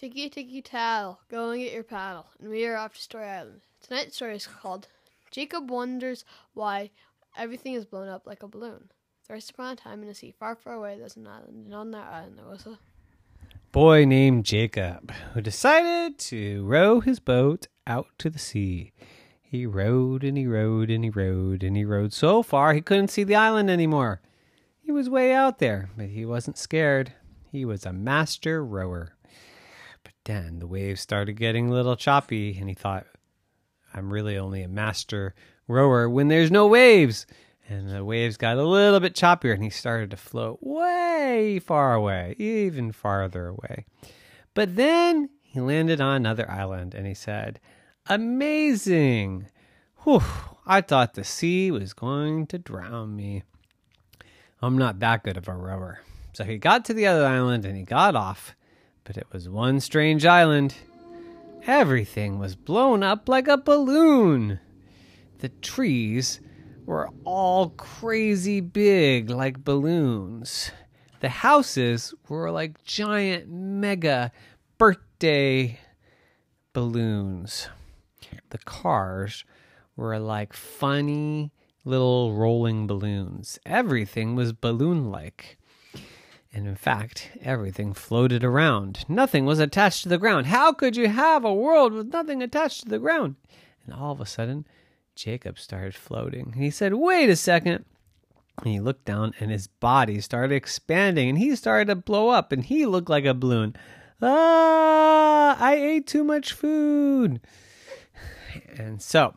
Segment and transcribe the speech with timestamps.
[0.00, 3.60] Tiki tiki tattle, go and get your paddle, and we are off to Story Island.
[3.82, 4.88] Tonight's story is called
[5.30, 6.24] Jacob Wonders
[6.54, 6.88] Why
[7.36, 8.90] Everything is Blown Up Like a Balloon.
[9.26, 11.90] Thrice upon a time in a sea far, far away, there's an island, and on
[11.90, 12.78] that island there was a
[13.72, 18.92] boy named Jacob who decided to row his boat out to the sea.
[19.42, 23.08] He rowed and he rowed and he rowed and he rowed so far he couldn't
[23.08, 24.22] see the island anymore.
[24.80, 27.12] He was way out there, but he wasn't scared.
[27.52, 29.12] He was a master rower.
[30.30, 33.04] Then the waves started getting a little choppy, and he thought,
[33.92, 35.34] I'm really only a master
[35.66, 37.26] rower when there's no waves.
[37.68, 41.94] And the waves got a little bit choppier, and he started to float way far
[41.94, 43.86] away, even farther away.
[44.54, 47.58] But then he landed on another island, and he said,
[48.06, 49.48] Amazing!
[50.04, 50.22] Whew,
[50.64, 53.42] I thought the sea was going to drown me.
[54.62, 56.02] I'm not that good of a rower.
[56.34, 58.54] So he got to the other island and he got off,
[59.04, 60.74] but it was one strange island.
[61.66, 64.60] Everything was blown up like a balloon.
[65.38, 66.40] The trees
[66.86, 70.70] were all crazy big like balloons.
[71.20, 74.32] The houses were like giant mega
[74.78, 75.78] birthday
[76.72, 77.68] balloons.
[78.50, 79.44] The cars
[79.96, 81.52] were like funny
[81.84, 83.58] little rolling balloons.
[83.66, 85.58] Everything was balloon like.
[86.52, 89.04] And in fact, everything floated around.
[89.08, 90.46] Nothing was attached to the ground.
[90.46, 93.36] How could you have a world with nothing attached to the ground?
[93.84, 94.66] And all of a sudden,
[95.14, 96.54] Jacob started floating.
[96.56, 97.84] He said, Wait a second.
[98.58, 102.52] And he looked down, and his body started expanding, and he started to blow up,
[102.52, 103.74] and he looked like a balloon.
[104.20, 107.40] Ah, I ate too much food.
[108.76, 109.34] And so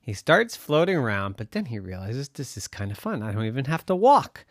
[0.00, 3.22] he starts floating around, but then he realizes this is kind of fun.
[3.22, 4.44] I don't even have to walk.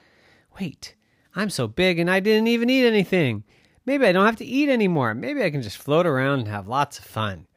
[0.59, 0.95] Wait,
[1.35, 3.43] I'm so big and I didn't even eat anything.
[3.85, 5.13] Maybe I don't have to eat anymore.
[5.13, 7.47] Maybe I can just float around and have lots of fun.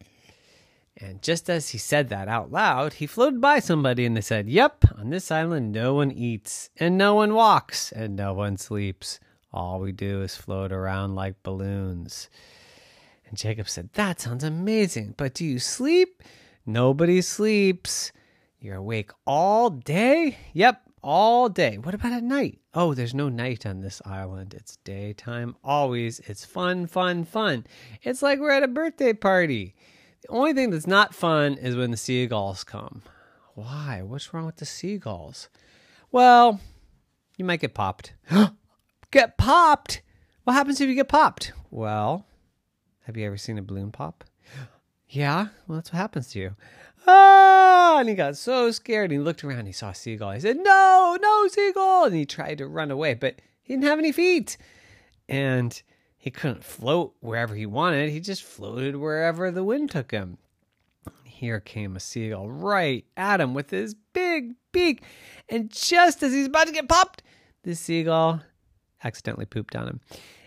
[0.99, 4.49] And just as he said that out loud, he floated by somebody and they said,
[4.49, 9.21] Yep, on this island, no one eats, and no one walks, and no one sleeps.
[9.53, 12.31] All we do is float around like balloons.
[13.29, 16.23] And Jacob said, That sounds amazing, but do you sleep?
[16.65, 18.11] Nobody sleeps.
[18.59, 20.39] You're awake all day?
[20.55, 21.79] Yep, all day.
[21.79, 22.59] What about at night?
[22.75, 24.55] Oh, there's no night on this island.
[24.55, 26.19] It's daytime always.
[26.21, 27.65] It's fun, fun, fun.
[28.03, 29.77] It's like we're at a birthday party.
[30.23, 33.03] The only thing that's not fun is when the seagulls come.
[33.55, 34.03] Why?
[34.05, 35.49] What's wrong with the seagulls?
[36.11, 36.61] Well,
[37.37, 38.13] you might get popped.
[39.13, 40.03] get popped?
[40.43, 41.53] What happens if you get popped?
[41.71, 42.27] Well,
[43.05, 44.25] have you ever seen a balloon pop?
[45.09, 46.57] Yeah, well, that's what happens to you.
[47.07, 47.76] Ah!
[47.99, 49.11] And he got so scared.
[49.11, 49.67] He looked around.
[49.67, 50.33] He saw a seagull.
[50.33, 52.05] He said, No, no, seagull.
[52.05, 54.57] And he tried to run away, but he didn't have any feet.
[55.29, 55.81] And
[56.17, 58.11] he couldn't float wherever he wanted.
[58.11, 60.39] He just floated wherever the wind took him.
[61.25, 65.03] Here came a seagull right at him with his big beak.
[65.49, 67.23] And just as he's about to get popped,
[67.63, 68.41] the seagull
[69.05, 70.01] accidentally pooped on him.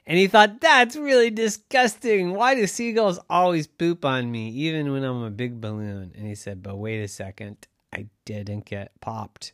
[0.09, 2.33] And he thought, that's really disgusting.
[2.33, 6.13] Why do seagulls always poop on me, even when I'm a big balloon?
[6.17, 9.53] And he said, but wait a second, I didn't get popped.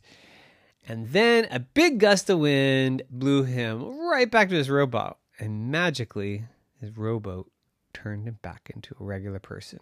[0.88, 5.18] And then a big gust of wind blew him right back to his rowboat.
[5.38, 6.44] And magically,
[6.80, 7.50] his rowboat
[7.92, 9.80] turned him back into a regular person.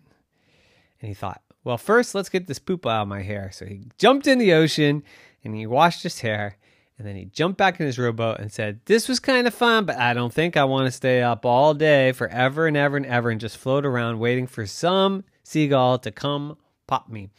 [1.00, 3.52] And he thought, well, first, let's get this poop out of my hair.
[3.52, 5.04] So he jumped in the ocean
[5.44, 6.56] and he washed his hair
[6.98, 9.84] and then he jumped back in his rowboat and said, This was kind of fun,
[9.84, 13.06] but I don't think I want to stay up all day forever and ever and
[13.06, 16.56] ever and just float around waiting for some seagull to come
[16.86, 17.30] pop me.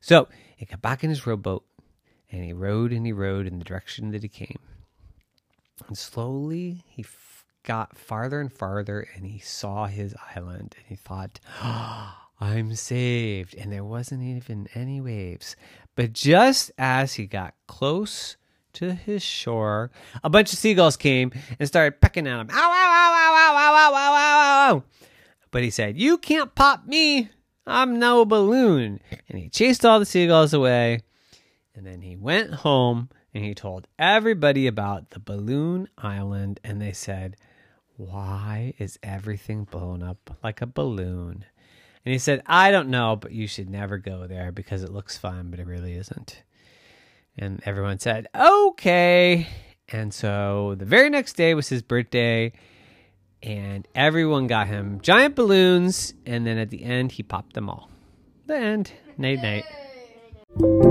[0.00, 1.64] So he got back in his rowboat
[2.30, 4.58] and he rowed and he rowed in the direction that he came.
[5.88, 10.96] And slowly he f- got farther and farther and he saw his island and he
[10.96, 13.54] thought, oh, I'm saved.
[13.54, 15.56] And there wasn't even any waves.
[15.96, 18.36] But just as he got close
[18.74, 19.90] to his shore,
[20.22, 22.48] a bunch of seagulls came and started pecking at him.
[22.50, 24.84] Ow, ow, ow, ow, ow, ow, ow, ow, ow.
[25.50, 27.30] But he said, You can't pop me.
[27.66, 29.00] I'm no balloon.
[29.28, 31.00] And he chased all the seagulls away.
[31.74, 36.60] And then he went home and he told everybody about the balloon island.
[36.64, 37.36] And they said,
[37.96, 41.44] Why is everything blown up like a balloon?
[42.04, 45.18] And he said, I don't know, but you should never go there because it looks
[45.18, 46.42] fun, but it really isn't.
[47.40, 49.48] And everyone said, okay.
[49.88, 52.52] And so the very next day was his birthday,
[53.42, 56.12] and everyone got him giant balloons.
[56.26, 57.90] And then at the end, he popped them all.
[58.46, 58.92] The end.
[59.16, 60.89] Night night.